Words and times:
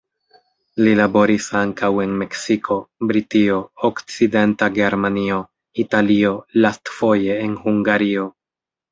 Li 0.85 0.91
laboris 0.99 1.47
ankaŭ 1.57 1.89
en 2.03 2.13
Meksiko, 2.21 2.77
Britio, 3.11 3.57
Okcidenta 3.89 4.69
Germanio, 4.77 5.37
Italio, 5.83 6.31
lastfoje 6.65 7.37
en 7.43 7.55
Hungario. 7.67 8.25